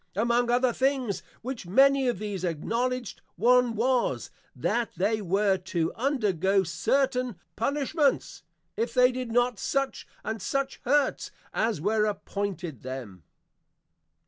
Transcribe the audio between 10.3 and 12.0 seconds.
such Hurts, as